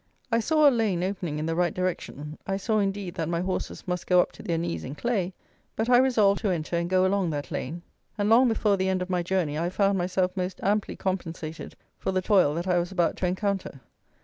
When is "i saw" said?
0.31-0.67, 2.47-2.79